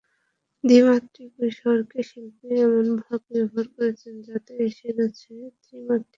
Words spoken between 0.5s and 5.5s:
দ্বিমাত্রিক পরিসরকে শিল্পী এমনভাবে ব্যবহার করেছেন, যাতে এসে গেছে